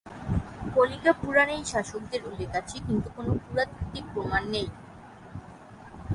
কালিকা 0.75 1.11
পুরাণে 1.13 1.53
এই 1.53 1.65
শাসকদের 1.65 2.21
উল্লেখ 2.25 2.49
আছে 2.55 2.77
কিন্তু 2.87 3.07
কোনো 3.15 3.31
পুরাতাত্ত্বিক 3.43 4.05
প্রমাণ 4.13 4.43
নেই। 4.51 4.67